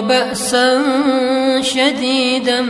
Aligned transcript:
بأسا 0.00 0.82
شديدا 1.60 2.60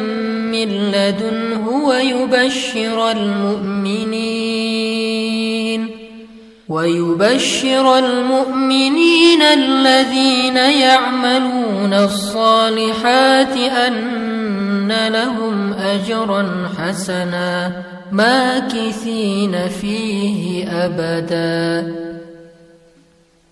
من 0.53 0.69
لدنه 0.69 1.69
ويبشر 1.69 3.11
المؤمنين 3.11 4.69
ويبشر 6.69 7.99
المؤمنين 7.99 9.43
الذين 9.43 10.57
يعملون 10.57 11.93
الصالحات 11.95 13.57
أن 13.57 15.09
لهم 15.09 15.73
أجرا 15.73 16.69
حسنا 16.79 17.73
ماكثين 18.13 19.69
فيه 19.69 20.69
أبدا 20.85 22.08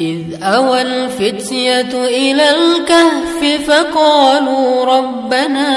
إذ 0.00 0.42
أوى 0.42 0.82
الفتية 0.82 2.04
إلى 2.06 2.50
الكهف 2.50 3.68
فقالوا 3.70 4.84
ربنا 4.84 5.70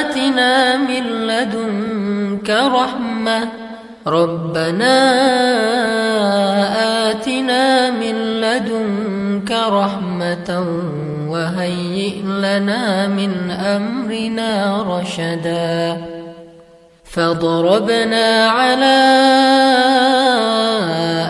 آتنا 0.00 0.76
من 0.76 1.02
لدنك 1.26 2.50
رحمة 2.50 3.48
ربنا 4.06 4.98
آتنا 7.10 7.90
من 7.90 8.14
لدنك 8.40 9.50
رحمة 9.50 10.66
وهيئ 11.28 12.22
لنا 12.22 13.06
من 13.06 13.50
أمرنا 13.50 14.82
رشدا. 14.82 16.17
فضربنا 17.10 18.48
على 18.48 18.98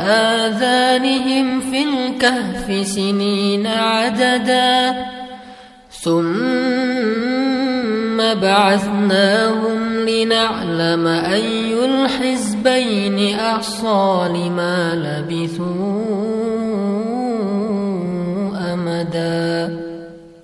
آذانهم 0.06 1.60
في 1.60 1.82
الكهف 1.82 2.86
سنين 2.86 3.66
عددا 3.66 5.06
ثم 5.90 6.18
بعثناهم 8.40 10.08
لنعلم 10.08 11.06
أي 11.06 11.84
الحزبين 11.84 13.34
أحصى 13.34 14.28
لما 14.34 14.94
لبثوا. 14.94 16.37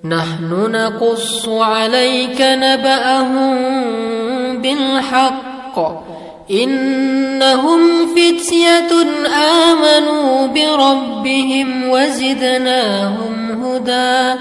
نحن 0.04 0.70
نقص 0.70 1.48
عليك 1.48 2.36
نبأهم 2.40 3.56
بالحق. 4.62 5.78
إنهم 6.50 8.06
فتية 8.06 8.92
آمنوا 9.72 10.46
بربهم 10.46 11.88
وزدناهم 11.88 13.64
هدى. 13.64 14.40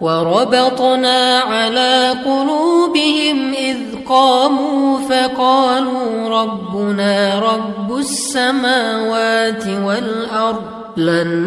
وربطنا 0.00 1.38
على 1.38 2.14
قلوبهم 2.24 3.52
إذ 3.52 3.76
قاموا 4.08 4.98
فقالوا 4.98 6.28
ربنا 6.42 7.38
رب 7.38 7.98
السماوات 7.98 9.66
والأرض. 9.66 10.85
لن 10.96 11.46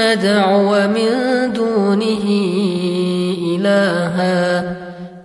ندعو 0.00 0.88
من 0.88 1.12
دونه 1.52 2.24
إلها. 3.58 4.76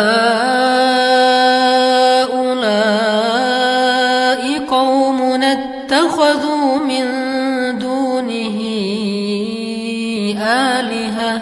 قوم 4.69 5.43
اتخذوا 5.43 6.79
من 6.79 7.05
دونه 7.79 8.57
آلهة. 10.41 11.41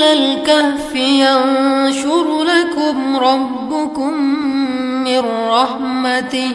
إلى 0.00 0.12
الكهف 0.12 0.94
ينشر 0.94 2.44
لكم 2.44 3.16
ربكم 3.16 4.12
من 5.04 5.22
رحمته. 5.48 6.50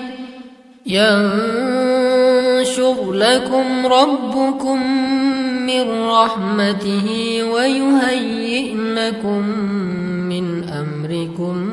ينشر 0.85 1.53
لكم 3.13 3.85
ربكم 3.85 4.97
من 5.65 6.07
رحمته 6.07 7.39
ويهيئ 7.53 8.73
لكم 8.75 9.49
من 10.29 10.69
أمركم 10.69 11.69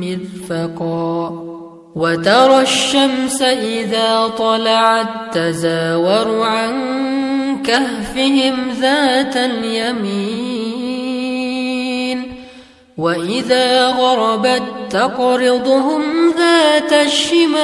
مرفقا. 0.00 1.30
وترى 1.94 2.60
الشمس 2.60 3.42
إذا 3.42 4.28
طلعت 4.38 5.06
تزاور 5.32 6.42
عن 6.42 6.72
كهفهم 7.62 8.54
ذات 8.80 9.36
اليمين. 9.36 10.83
وإذا 12.98 13.86
غربت 13.86 14.62
تقرضهم 14.90 16.02
ذات 16.38 16.92
الشمال. 16.92 17.54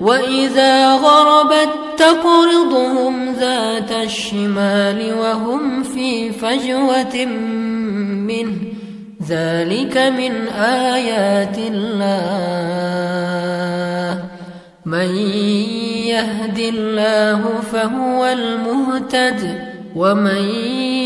وإذا 0.00 0.92
غربت 0.92 1.68
تقرضهم 1.98 3.32
ذات 3.32 3.92
الشمال 3.92 5.14
وهم 5.18 5.82
في 5.82 6.32
فجوة 6.32 7.24
منه. 8.26 8.56
ذلك 9.28 9.96
من 9.96 10.48
آيات 10.62 11.58
الله. 11.58 12.24
من 14.86 15.16
يهد 16.06 16.58
الله 16.58 17.42
فهو 17.72 18.24
المهتد. 18.26 19.68
ومن 19.96 21.05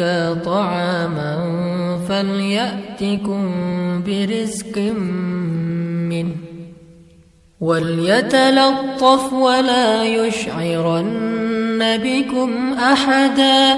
ازكى 0.00 0.40
طعاما 0.44 1.38
فليأتكم 2.08 3.42
برزق 4.06 4.78
منه 6.08 6.34
وليتلطف 7.60 9.32
ولا 9.32 10.04
يشعرن 10.04 11.98
بكم 12.02 12.72
أحدا 12.72 13.76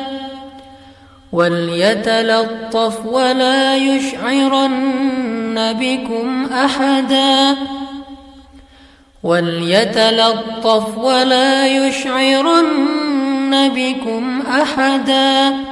وليتلطف 1.33 3.07
ولا 3.07 3.77
يشعرن 3.77 5.73
بكم 5.81 6.45
أحدا 6.53 7.57
وليتلطف 9.23 10.99
ولا 10.99 11.67
يشعرن 11.67 12.73
بكم 13.69 14.43
أحدا 14.43 15.72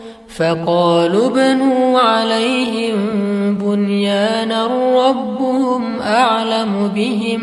فقالوا 0.37 1.27
ابنوا 1.27 1.99
عليهم 1.99 2.97
بنيانا 3.55 4.67
ربهم 5.07 5.99
أعلم 6.01 6.91
بهم. 6.95 7.41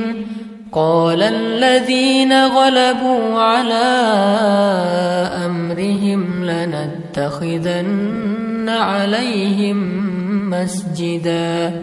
قال 0.72 1.22
الذين 1.22 2.46
غلبوا 2.46 3.40
على 3.40 3.88
أمرهم 5.46 6.44
لنتخذن 6.44 7.88
عليهم 8.68 9.78
مسجدا. 10.50 11.82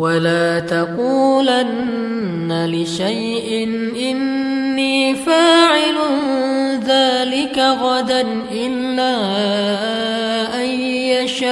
ولا 0.00 0.60
تقولن 0.60 2.48
لشيء 2.72 3.68
إني 4.10 5.14
فاعل 5.14 5.94
ذلك 6.86 7.58
غدا 7.58 8.26
إلا 8.52 9.16
أن 10.56 10.68
يشاء 11.20 11.48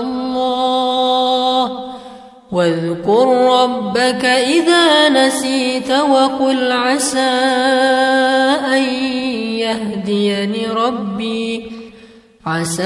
الله. 0.00 1.62
واذكر 2.52 3.26
ربك 3.62 4.24
إذا 4.24 5.08
نسيت 5.08 5.90
وقل 5.90 6.72
عسى 6.72 7.18
أن 8.76 8.82
يهديني 9.64 10.66
ربي. 10.66 11.72
عسى 12.46 12.82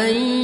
أن 0.00 0.43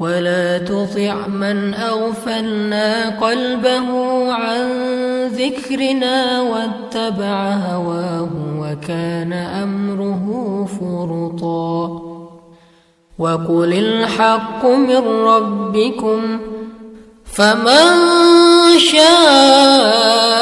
ولا 0.00 0.58
تطع 0.58 1.26
من 1.26 1.74
أغفلنا 1.74 3.08
قلبه 3.08 3.88
عن 4.32 4.68
ذكرنا 5.26 6.40
واتبع 6.40 7.52
هواه 7.52 8.28
وكان 8.58 9.32
أمره 9.32 10.24
فرطا. 10.80 12.10
وقل 13.18 13.72
الحق 13.72 14.66
من 14.66 14.96
ربكم 15.06 16.40
فمن 17.24 17.86
شاء 18.78 20.39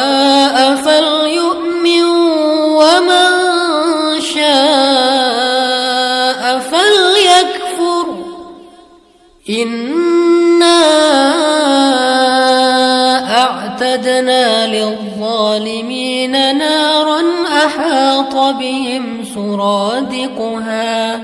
للظالمين 15.59 16.59
نارا 16.59 17.23
أحاط 17.67 18.55
بهم 18.55 19.25
سرادقها 19.35 21.21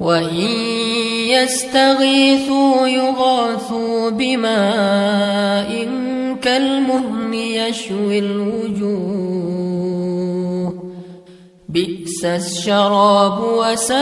وإن 0.00 0.50
يستغيثوا 1.28 2.86
يغاثوا 2.86 4.10
بماء 4.10 5.88
كالمهن 6.42 7.34
يشوي 7.34 8.18
الوجوه 8.18 9.48
بئس 11.68 12.24
الشراب 12.24 13.40
وساءت 13.40 13.98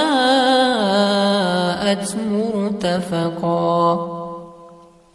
مرتفقا 2.33 4.17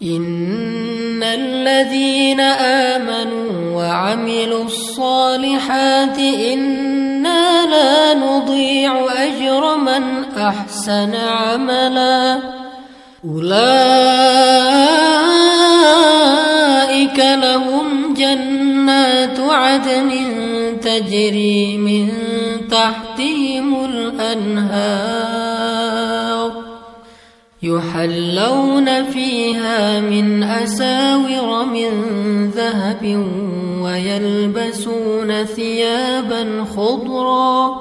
إن 0.03 1.23
الذين 1.23 2.39
آمنوا 2.39 3.50
وعملوا 3.81 4.63
الصالحات 4.63 6.19
إنا 6.19 7.65
لا 7.65 8.13
نضيع 8.13 9.05
أجر 9.17 9.77
من 9.77 10.25
أحسن 10.37 11.15
عملا. 11.15 12.39
أولئك 13.25 13.99
لهم 17.19 18.13
جنات 18.13 19.39
عدن 19.39 20.11
تجري 20.81 21.77
من 21.77 22.07
تحتهم 22.71 23.85
الأنهار. 23.85 25.40
يحلون 27.63 29.03
فيها 29.03 29.99
من 29.99 30.43
أساور 30.43 31.65
من 31.65 31.91
ذهب 32.49 33.25
ويلبسون 33.81 35.45
ثيابا 35.45 36.65
خضرا 36.75 37.75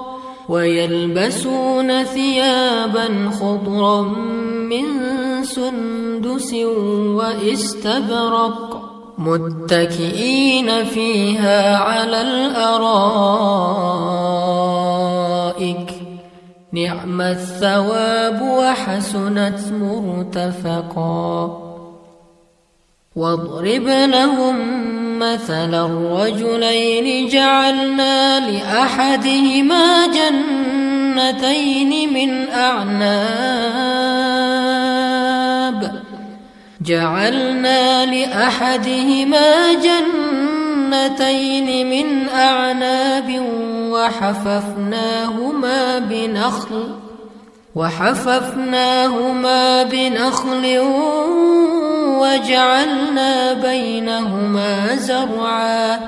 ويلبسون 0.48 2.04
ثيابا 2.04 3.30
خضرا 3.40 4.02
من 4.70 4.84
سندس 5.44 6.54
وإستبرق 7.16 8.80
متكئين 9.18 10.84
فيها 10.84 11.76
على 11.76 12.20
الأرائك. 12.20 12.90
نعم 16.72 17.20
الثواب 17.20 18.42
وحسنت 18.42 19.58
مرتفقا. 19.72 21.60
واضرب 23.16 23.86
لهم 23.86 24.56
مثلا 25.18 25.86
الرجلين 25.86 27.28
جعلنا 27.28 28.50
لأحدهما 28.50 30.06
جنتين 30.06 31.92
من 32.14 32.48
أعناب. 32.48 32.90
جعلنا 36.80 38.06
لأحدهما 38.06 39.72
جنتين 39.72 40.29
من 41.84 42.28
أعناب 42.28 43.42
وحففناهما 43.90 45.98
بنخل 45.98 46.94
وحففناهما 47.74 49.82
بنخل 49.82 50.78
وجعلنا 52.20 53.52
بينهما 53.52 54.96
زرعا. 54.96 56.00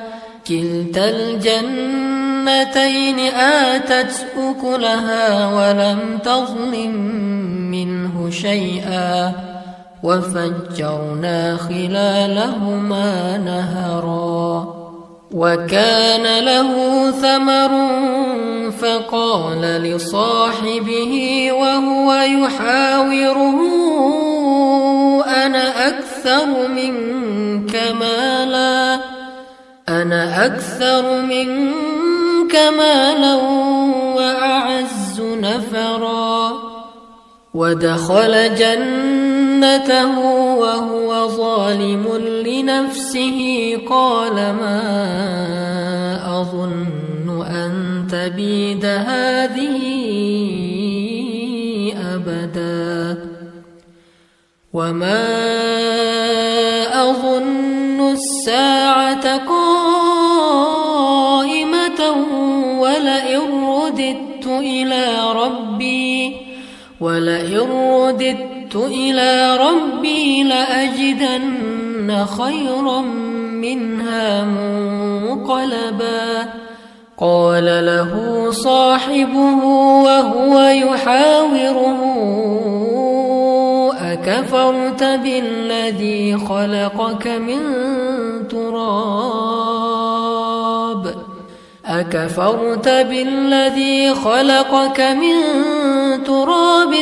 كلتا 0.48 1.10
الجنتين 1.10 3.18
آتت 3.34 4.26
أكلها 4.38 5.48
ولم 5.48 6.18
تظلم 6.24 6.94
منه 7.70 8.30
شيئا. 8.30 9.51
وفجرنا 10.02 11.56
خلالهما 11.56 13.36
نهرا 13.38 14.82
وكان 15.32 16.44
له 16.44 16.70
ثمر 17.10 17.70
فقال 18.70 19.60
لصاحبه 19.60 21.48
وهو 21.52 22.12
يحاوره 22.12 23.58
أنا 25.26 25.88
أكثر 25.88 26.68
منك 26.68 27.82
مالا 28.00 29.00
أنا 29.88 30.46
أكثر 30.46 31.22
منك 31.22 32.56
مالا 32.78 33.34
وأعز 34.16 35.20
نفرا. 35.20 36.52
ودخل 37.54 38.54
جنته 39.62 40.18
وهو 40.58 41.28
ظالم 41.28 42.04
لنفسه 42.46 43.38
قال 43.90 44.34
ما 44.34 44.80
أظن 46.40 47.46
أن 47.46 47.72
تبيد 48.10 48.84
هذه 48.84 49.78
أبدا 52.14 53.18
وما 54.72 55.24
أظن 57.10 58.12
الساعة 58.12 59.36
قائمة 59.46 60.50
ولئن 62.78 63.64
رددت 63.64 64.46
إلى 64.46 65.32
ربي 65.34 66.36
ولئن 67.00 67.70
رددت 67.92 68.61
إلى 68.74 69.56
ربي 69.56 70.42
لأجدن 70.42 72.26
خيرا 72.38 73.00
منها 73.60 74.44
منقلبا. 74.44 76.22
قال 77.18 77.64
له 77.64 78.10
صاحبه 78.50 79.64
وهو 80.04 80.60
يحاوره 80.60 82.00
أكفرت 84.12 85.02
بالذي 85.04 86.36
خلقك 86.36 87.26
من 87.26 87.60
تراب؟ 88.48 89.52
أكفرت 91.86 92.88
بالذي 92.88 94.14
خلقك 94.14 95.00
من 95.00 95.34
تراب 96.24 96.94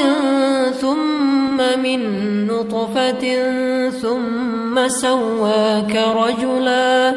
ثم 0.80 1.19
من 1.60 2.00
نطفة 2.46 3.24
ثم 3.90 4.88
سواك 4.88 5.96
رجلا 5.96 7.14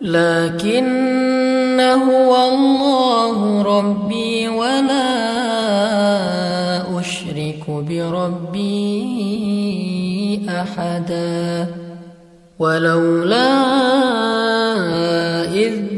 لكن 0.00 1.80
هو 1.80 2.48
الله 2.48 3.62
ربي 3.62 4.48
ولا 4.48 5.12
أشرك 7.00 7.64
بربي 7.68 9.02
أحدا 10.48 11.66
ولولا 12.58 13.52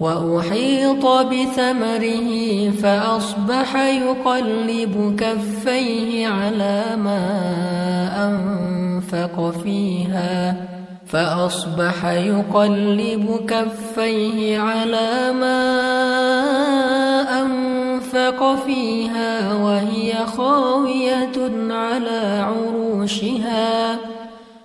وأحيط 0.00 1.06
بثمره 1.06 2.30
فأصبح 2.70 3.76
يقلب 3.76 5.16
كفيه 5.18 6.28
على 6.28 6.84
ما 6.96 7.22
أنفق 8.26 9.50
فيها 9.64 10.56
فأصبح 11.06 12.04
يقلب 12.04 13.40
كفيه 13.48 14.58
على 14.58 15.32
ما 15.32 15.60
أنفق 17.42 18.54
فيها 18.66 19.54
وهي 19.54 20.14
خاوية 20.36 21.38
على 21.70 22.44
عروشها 22.48 23.98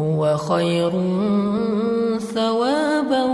هو 0.00 0.36
خير 0.36 0.90
ثوابا 2.34 3.24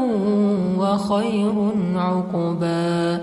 وخير 0.79 1.55
عقبا. 1.97 3.21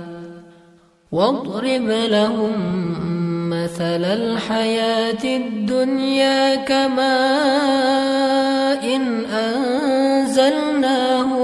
واضرب 1.11 1.87
لهم 1.87 2.53
مثل 3.49 4.03
الحياة 4.05 5.23
الدنيا 5.23 6.55
كماء 6.55 7.97
إن 8.95 9.25
أنزلناه 9.25 10.65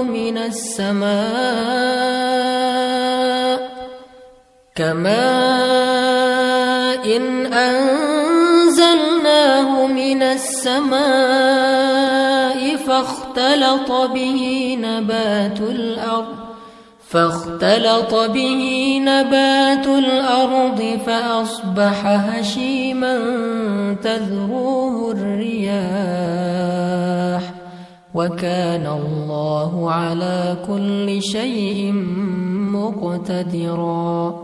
من 0.02 0.38
السماء 0.38 1.14
كماء 4.74 6.24
إن 7.16 7.46
أنزلناه 7.52 9.06
من 9.86 10.22
السماء 10.22 10.53
فاختلط 12.86 13.92
به 14.14 14.76
نبات 14.80 15.60
الأرض 15.60 16.44
فاختلط 17.08 18.14
به 18.14 18.98
نبات 19.02 19.86
الأرض 19.86 20.98
فأصبح 21.06 22.06
هشيما 22.06 23.18
تذروه 24.02 25.12
الرياح. 25.12 25.74
وكان 28.14 28.86
الله 28.86 29.90
على 29.90 30.56
كل 30.68 31.22
شيء 31.22 31.92
مقتدرا. 32.72 34.43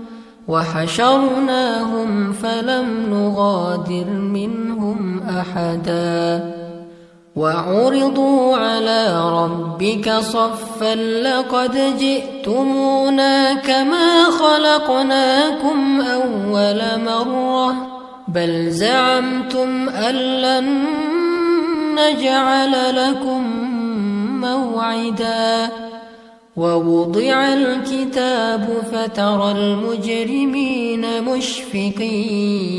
وحشرناهم 0.51 2.33
فلم 2.33 2.87
نغادر 3.09 4.09
منهم 4.09 5.21
أحدا. 5.39 6.53
وعرضوا 7.35 8.57
على 8.57 9.29
ربك 9.29 10.11
صفا 10.11 10.95
لقد 10.95 11.97
جئتمونا 11.99 13.53
كما 13.53 14.23
خلقناكم 14.23 16.01
أول 16.01 16.81
مرة 17.05 17.75
بل 18.27 18.71
زعمتم 18.71 19.89
أن 19.89 20.15
لن 20.15 20.83
نجعل 21.95 22.73
لكم 22.95 23.43
موعدا. 24.41 25.69
ووضع 26.55 27.53
الكتاب 27.53 28.69
فترى 28.91 29.51
المجرمين 29.51 31.23
مشفقين 31.23 32.71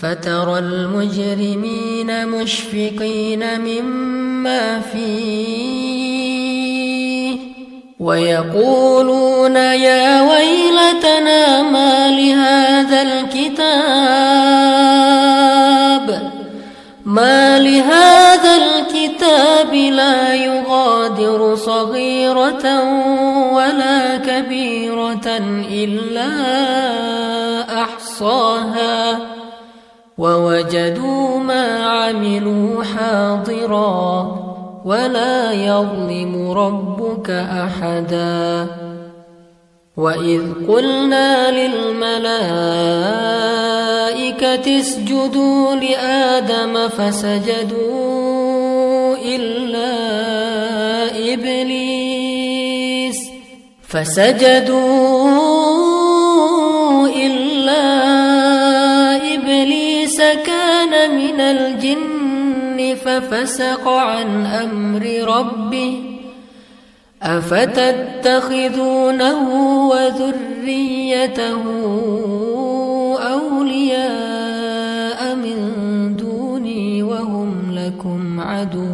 فترى 0.00 0.58
المجرمين 0.58 2.28
مشفقين 2.28 3.60
مما 3.60 4.80
فيه 4.80 5.74
ويقولون 8.00 9.56
يا 9.56 10.22
ويلتنا 10.22 11.62
ما 11.62 12.10
لهذا 12.10 13.02
الكتاب 13.02 14.24
ما 17.04 17.58
لهذا 17.58 18.56
الكتاب 19.24 19.74
لا 19.74 20.34
يغادر 20.34 21.54
صغيرة 21.54 22.82
ولا 23.54 24.16
كبيرة 24.16 25.26
إلا 25.70 26.30
أحصاها 27.82 29.18
ووجدوا 30.18 31.38
ما 31.38 31.84
عملوا 31.84 32.84
حاضرا 32.84 34.36
ولا 34.84 35.52
يظلم 35.52 36.50
ربك 36.52 37.30
أحدا 37.30 38.66
وإذ 39.96 40.42
قلنا 40.68 41.50
للملائكة 41.50 42.30
اسجدوا 44.80 45.74
لآدم 45.74 46.88
فسجدوا 46.88 48.43
فسجدوا 53.88 55.44
إلا 57.08 57.84
إبليس 59.34 60.16
كان 60.16 61.16
من 61.16 61.40
الجن 61.40 62.96
ففسق 63.04 63.88
عن 63.88 64.46
أمر 64.46 65.02
ربه 65.38 66.00
أفتتخذونه 67.22 68.68
وذريته 69.88 71.62
أولياء 73.32 75.34
من 75.34 75.58
دوني 76.16 77.02
وهم 77.02 77.54
لكم 77.72 78.40
عدو 78.40 78.93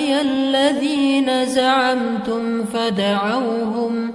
زعمتم 1.61 2.65
فدعوهم 2.73 4.11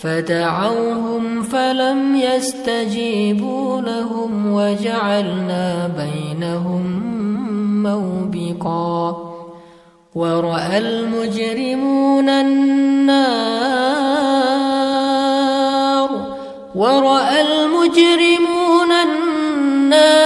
فدعوهم 0.00 1.42
فلم 1.42 2.16
يستجيبوا 2.16 3.80
لهم 3.80 4.52
وجعلنا 4.52 5.90
بينهم 6.00 6.84
موبقا. 7.82 9.16
ورأى 10.14 10.78
المجرمون 10.78 12.28
النار 12.28 13.66
ورأى 16.74 17.40
المجرمون 17.40 18.92
النار 19.06 20.25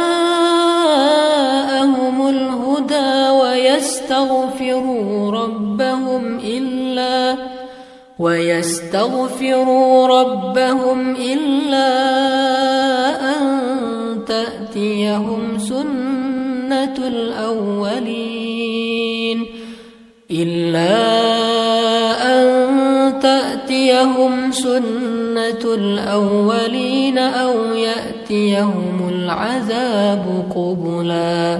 ويستغفروا 8.21 10.07
ربهم 10.07 11.15
إلا 11.15 11.91
أن 13.33 13.45
تأتيهم 14.27 15.57
سنة 15.57 17.07
الأولين 17.07 18.31
إلا 20.31 20.97
أن 22.33 23.19
تأتيهم 23.19 24.51
سنة 24.51 25.73
الأولين 25.73 27.17
أو 27.17 27.73
يأتيهم 27.73 29.09
العذاب 29.13 30.45
قبلا 30.55 31.59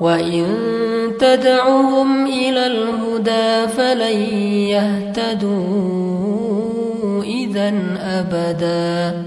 وإن 0.00 0.46
تدعهم 1.20 2.26
إلى 2.26 2.66
الهدى 2.66 3.68
فلن 3.68 4.16
يهتدوا 4.72 5.90
إذا 7.24 7.72
أبدا 8.00 9.22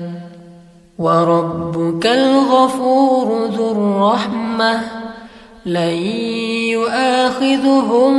وربك 1.00 2.08
الغفور 2.08 3.46
ذو 3.46 3.72
الرحمه 3.72 4.82
لن 5.66 5.98
يؤاخذهم 6.70 8.14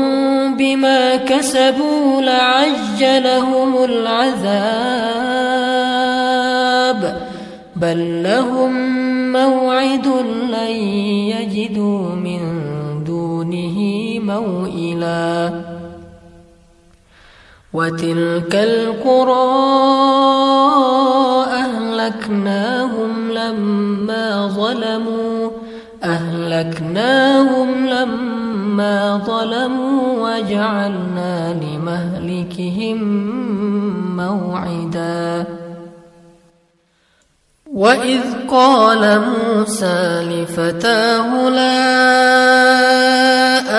بما 0.56 1.16
كسبوا 1.16 2.20
لعجلهم 2.22 3.84
العذاب 3.84 5.24
بل 7.76 8.22
لهم 8.22 8.72
موعد 9.32 10.06
لن 10.50 10.70
يجدوا 11.34 12.14
موئلا. 14.26 15.50
وتلك 17.72 18.54
القرى 18.54 19.74
أهلكناهم 21.52 23.30
لما 23.30 24.46
ظلموا 24.46 25.50
أهلكناهم 26.04 27.87
لما 27.87 29.22
ظلموا 29.26 30.37
وجعلنا 30.37 31.54
لمهلكهم 31.54 32.98
موعداً. 34.16 35.53
وإذ 37.74 38.20
قال 38.50 39.20
موسى 39.20 40.22
لفتاه 40.30 41.48
لا 41.48 41.94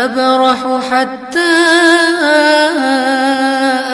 أبرح 0.06 0.82
حتى 0.92 1.56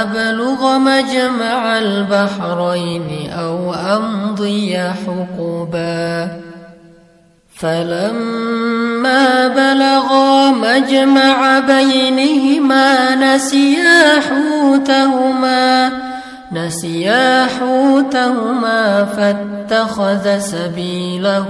أبلغ 0.00 0.78
مجمع 0.78 1.78
البحرين 1.78 3.30
أو 3.30 3.74
أمضي 3.74 4.78
حقباً 4.78 6.41
فلما 7.62 9.48
بلغا 9.48 10.50
مجمع 10.50 11.58
بينهما 11.58 13.14
نسيا 13.14 14.20
حوتهما 14.20 15.92
نسيا 16.52 17.46
حوتهما 17.46 19.04
فاتخذ 19.04 20.38
سبيله 20.38 21.48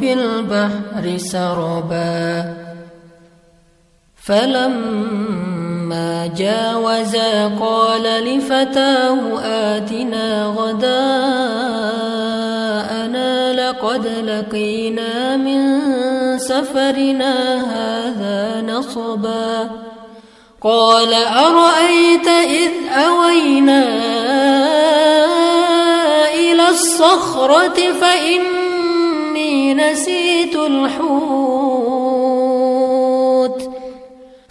في 0.00 0.12
البحر 0.12 1.18
سربا. 1.18 2.44
فلما 4.24 6.10
جاوزا 6.36 7.46
قال 7.60 8.02
لفتاه 8.02 9.40
آتنا 9.44 10.44
غداءنا 10.46 12.13
لقد 13.84 14.06
لقينا 14.06 15.36
من 15.36 15.80
سفرنا 16.38 17.34
هذا 17.74 18.60
نصبا. 18.72 19.70
قال 20.62 21.14
أرأيت 21.14 22.28
إذ 22.28 22.70
أوينا 22.92 23.84
إلى 26.34 26.68
الصخرة 26.68 27.92
فإني 28.00 29.74
نسيت 29.74 30.56
الحوت. 30.56 31.74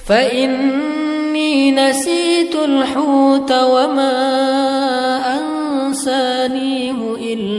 فإني 0.08 1.72
نسيت 1.72 2.56
الحوت 2.56 3.52
وما 3.52 4.13
أنسانيه 5.39 7.03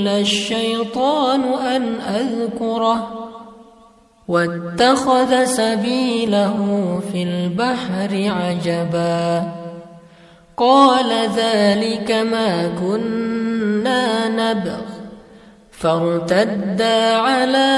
إلا 0.05 0.21
الشيطان 0.21 1.41
أن 1.55 2.01
أذكره 2.01 3.31
واتخذ 4.29 5.45
سبيله 5.45 6.57
في 7.13 7.23
البحر 7.23 8.13
عجبا. 8.13 9.43
قال 10.57 11.11
ذلك 11.37 12.13
ما 12.13 12.69
كنا 12.81 14.29
نبغ. 14.29 14.81
فارتدا 15.73 17.17
على 17.17 17.71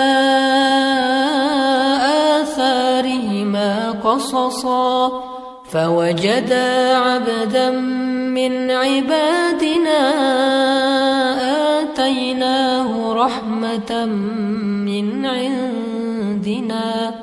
آثارهما 2.43 3.91
قصصا. 3.91 5.23
فوجدا 5.71 6.97
عبدا 6.97 7.71
من 7.71 8.71
عبادنا 8.71 10.27
آتيناه 11.97 13.13
رحمة 13.15 14.05
من 14.85 15.27
عندنا. 15.27 17.15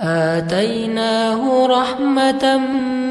آتيناه 0.00 1.66
رحمة 1.66 2.58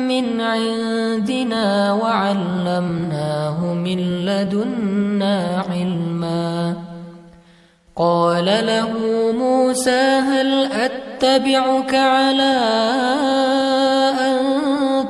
من 0.08 0.42
عندنا 0.42 1.94
وعلمناه 1.94 3.74
من 3.74 4.26
لدنا 4.26 5.64
علما. 5.70 6.74
قال 7.96 8.46
له 8.46 8.92
موسى 9.38 10.20
هل 10.30 10.72
أتبعك 10.72 11.96
على 11.96 12.56
أن 14.20 14.38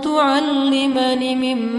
تعلمني 0.02 1.36
مما 1.36 1.79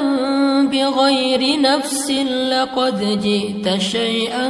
بغير 0.63 1.61
نفس 1.61 2.11
لقد 2.51 3.19
جئت 3.23 3.81
شيئا 3.81 4.49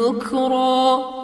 نكرا. 0.00 1.23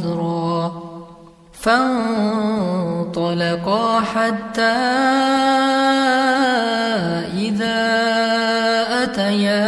فانطلقا 1.61 3.21
حتى 3.99 4.61
إذا 7.37 7.81
أتيا 9.03 9.67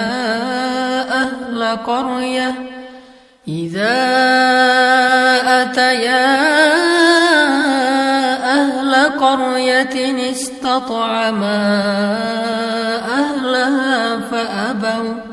أهل 1.22 1.78
قرية. 1.88 2.56
إذا 3.48 3.94
أتيا 5.62 6.44
أهل 8.54 8.96
قرية 9.20 10.32
استطعما 10.32 11.62
أهلها 13.20 14.20
فأبوا. 14.20 15.33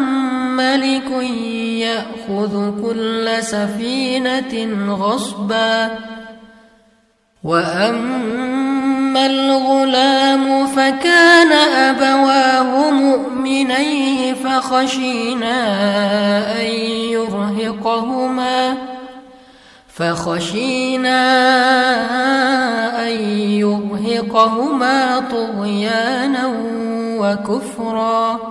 ملك 0.71 1.11
يأخذ 1.81 2.81
كل 2.83 3.29
سفينة 3.39 4.53
غصبا. 4.95 5.91
وأما 7.43 9.25
الغلام 9.25 10.67
فكان 10.67 11.51
أبواه 11.75 12.91
مؤمنيه 12.91 14.33
فخشينا 14.33 15.57
أن 16.61 16.65
يرهقهما. 17.11 18.77
فخشينا 19.93 21.21
أن 23.07 23.13
يرهقهما 23.49 25.19
طغيانا 25.19 26.53
وكفرا. 27.19 28.50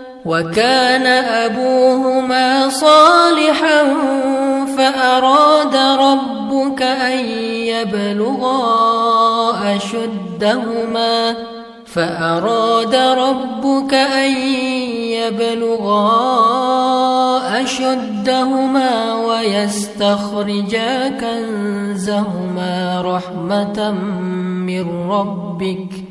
وكان 0.25 1.05
أبوهما 1.25 2.69
صالحا 2.69 3.83
فأراد 4.77 5.75
ربك 5.75 6.81
أن 6.81 7.25
يبلغا 7.73 8.61
أشدهما 9.75 11.35
فأراد 11.85 12.95
ربك 12.95 13.93
أن 13.93 14.37
يبلغا 15.11 16.11
أشدهما 17.61 19.15
ويستخرجا 19.15 21.09
كنزهما 21.09 23.01
رحمة 23.01 23.91
من 23.91 25.09
ربك 25.11 26.10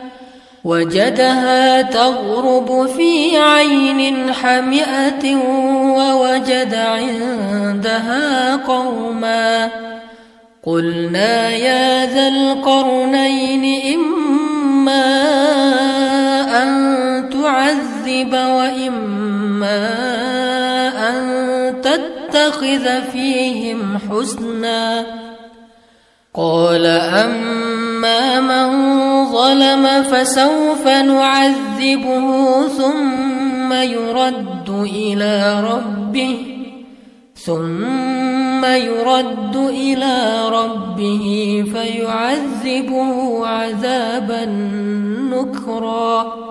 وجدها 0.63 1.81
تغرب 1.81 2.87
في 2.97 3.37
عين 3.37 4.33
حمئة 4.33 5.35
ووجد 5.97 6.73
عندها 6.73 8.55
قوما. 8.55 9.69
قلنا 10.63 11.49
يا 11.49 12.05
ذا 12.13 12.27
القرنين 12.27 13.95
إما 13.95 15.05
أن 16.63 16.69
تعذب 17.29 18.33
وإما 18.33 19.87
أن 21.09 21.81
تتخذ 21.81 23.01
فيهم 23.11 23.97
حسنا. 23.97 25.05
قال 26.33 26.85
أما 26.85 27.90
من 28.41 28.67
ظلم 29.25 30.03
فسوف 30.03 30.87
نعذبه 30.87 32.67
ثم 32.67 33.73
يرد 33.73 34.69
إلى 34.69 35.63
ربه 35.73 36.37
ثم 37.35 38.65
يرد 38.65 39.55
إلى 39.55 40.41
ربه 40.49 41.63
فيعذبه 41.73 43.47
عذابا 43.47 44.45
نكرا 45.31 46.50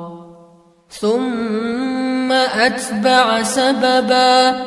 ثم 0.99 2.31
أتبع 2.31 3.43
سببا 3.43 4.61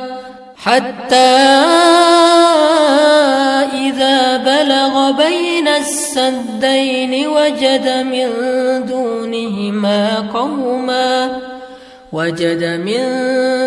حتى 0.57 1.35
إذا 3.73 4.37
بلغ 4.37 5.11
بين 5.11 5.69
السدين 5.69 7.27
وجد 7.29 7.89
من 7.89 8.29
دونهما 8.87 10.31
قوما 10.35 11.41
وجد 12.13 12.65
من 12.65 13.01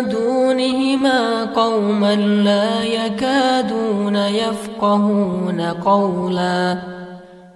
دونهما 0.08 1.44
قوما 1.44 2.14
لا 2.16 2.82
يكادون 2.82 4.16
يفقهون 4.16 5.60
قولا 5.60 6.97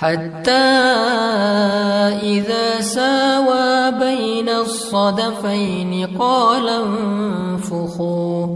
حتى 0.00 0.52
إذا 2.22 2.80
ساوى 2.80 3.90
بين 3.90 4.48
الصدفين 4.48 6.16
قال 6.18 6.68
انفخوا. 6.68 8.46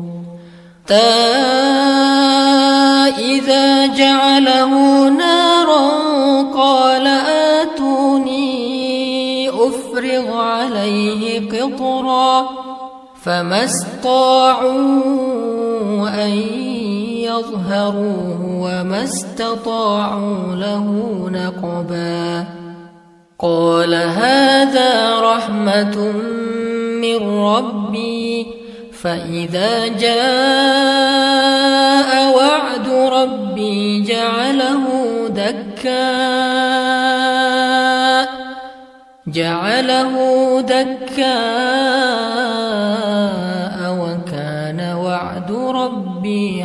تا 0.86 1.14
إذا 3.18 3.86
جعله 3.86 5.08
نارا 5.08 5.88
قال 6.56 7.06
آتوني 7.56 8.44
أفرغ 9.50 10.36
عليه 10.36 11.50
قطرا. 11.50 12.48
فما 13.24 13.64
استطاعوا 13.64 14.72
أن 16.08 16.73
يظهروه 17.38 18.40
وما 18.40 19.04
استطاعوا 19.04 20.54
له 20.54 20.86
نقبا. 21.32 22.44
قال 23.38 23.94
هذا 23.94 25.20
رحمة 25.20 26.12
من 27.00 27.16
ربي 27.38 28.46
فإذا 29.02 29.86
جاء 29.86 31.24
وعد 32.36 32.88
ربي 32.88 34.02
جعله 34.02 34.84
دكا. 35.28 36.34
جعله 39.26 40.14
دكاء 40.60 41.34
وكان 44.00 44.80
وعد 44.96 45.52
ربي 45.52 46.64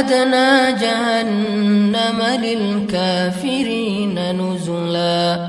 أعتدنا 0.00 0.70
جهنم 0.70 2.22
للكافرين 2.42 4.18
نزلا. 4.40 5.48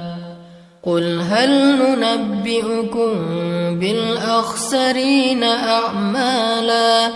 قل 0.84 1.22
هل 1.30 1.76
ننبئكم 1.80 3.14
بالأخسرين 3.80 5.44
أعمالا؟ 5.44 7.10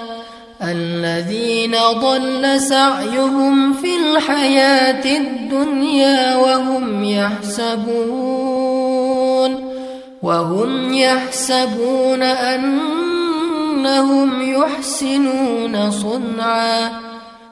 الذين 0.64 1.76
ضل 2.02 2.62
سعيهم 2.62 3.74
في 3.74 3.96
الحياة 3.96 5.18
الدنيا 5.18 6.36
وهم 6.36 7.04
يحسبون 7.04 7.86
وهم 10.24 10.94
يحسبون 10.94 12.24
أنهم 12.24 12.96
يحسنون 14.54 15.92
صنعا. 15.92 17.05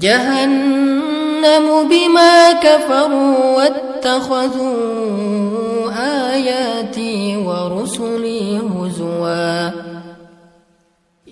جهنم 0.00 1.88
بما 1.88 2.52
كفروا 2.52 3.56
واتخذوا 3.56 4.70
آياتي 6.32 7.36
ورسلي 7.36 8.58
هزوا. 8.58 9.68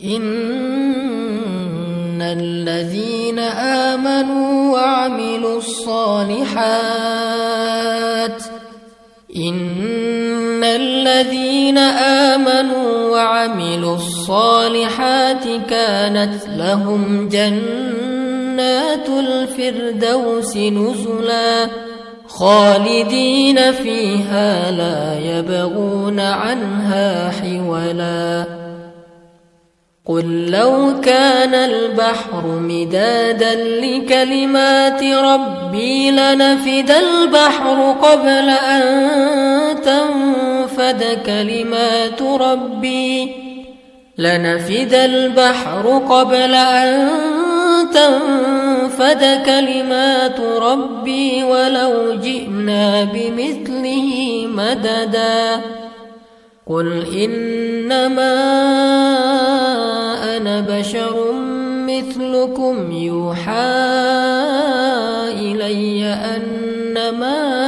إن 0.04 2.22
الذين 2.22 3.38
آمنوا 3.88 4.72
وعملوا 4.72 5.58
الصالحات 5.58 6.58
إن 9.36 10.64
الذين 10.64 11.78
آمنوا 12.28 13.10
وعملوا 13.10 13.96
الصالحات 13.96 15.44
كانت 15.70 16.34
لهم 16.56 17.28
جنات 17.28 18.17
الفردوس 19.09 20.56
نزلا 20.56 21.68
خالدين 22.28 23.72
فيها 23.72 24.70
لا 24.70 25.18
يبغون 25.18 26.20
عنها 26.20 27.30
حولا. 27.30 28.44
قل 30.06 30.50
لو 30.50 31.00
كان 31.00 31.54
البحر 31.54 32.46
مدادا 32.46 33.54
لكلمات 33.54 35.02
ربي 35.02 36.11
لنفد 36.11 36.90
البحر 36.90 37.96
قبل 38.02 38.50
أن 38.50 38.82
تنفد 39.84 41.18
كلمات 41.26 42.22
ربي. 42.22 43.34
لنفد 44.18 44.94
البحر 44.94 46.02
قبل 46.11 46.54
أن 46.54 47.09
تنفد 47.95 49.45
كلمات 49.47 50.41
ربي 50.41 51.45
ولو 51.45 52.14
جئنا 52.14 53.05
بمثله 53.05 54.47
مددا. 54.47 55.61
قل 56.66 57.07
إنما 57.24 58.34
أنا 60.36 60.61
بشر 60.61 61.32
مثلكم 61.86 62.93
يوحى 62.93 63.78
إلي 65.41 66.05
أنما 66.05 67.67